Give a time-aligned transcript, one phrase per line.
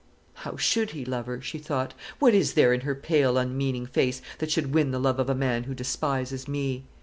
[0.33, 1.93] "How should he love her?" she thought.
[2.17, 5.35] "What is there in her pale unmeaning face that should win the love of a
[5.35, 6.85] man who despises me?"